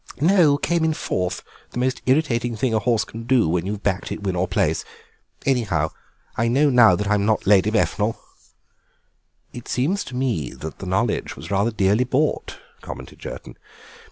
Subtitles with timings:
[0.19, 1.43] "No, came in fourth,
[1.73, 4.83] the most irritating thing a horse can do when you've backed it win or place.
[5.45, 5.91] Anyhow,
[6.35, 8.17] I know now that I'm not Lady Befnal."
[9.53, 13.57] "It seems to me that the knowledge was rather dearly bought," commented Jerton.